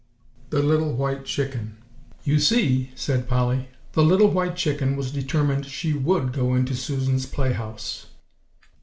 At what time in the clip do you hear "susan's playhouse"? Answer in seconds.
6.73-8.07